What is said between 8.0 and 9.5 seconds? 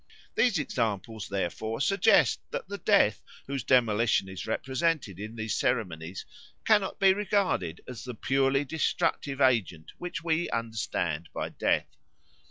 the purely destructive